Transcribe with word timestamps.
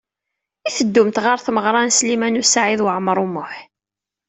I 0.67 0.69
teddumt 0.77 1.17
ɣer 1.25 1.37
tmeɣra 1.39 1.81
n 1.83 1.91
Sliman 1.97 2.39
U 2.41 2.43
Saɛid 2.45 2.81
Waɛmaṛ 2.85 3.17
U 3.25 3.27
Muḥ? 3.33 3.53